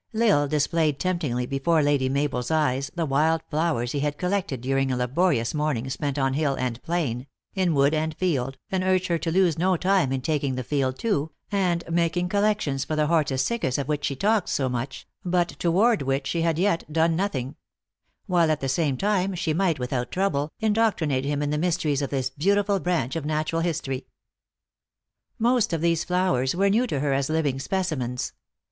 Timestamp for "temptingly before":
0.99-1.83